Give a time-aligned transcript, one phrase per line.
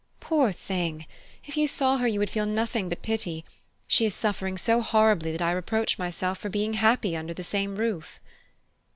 [0.19, 1.05] "Poor thing
[1.45, 3.45] if you saw her you would feel nothing but pity.
[3.87, 7.75] She is suffering so horribly that I reproach myself for being happy under the same
[7.75, 8.19] roof."